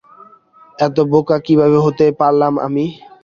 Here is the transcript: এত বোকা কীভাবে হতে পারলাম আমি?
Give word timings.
এত 0.79 0.97
বোকা 1.11 1.37
কীভাবে 1.45 1.77
হতে 1.85 2.05
পারলাম 2.19 2.53
আমি? 2.65 2.85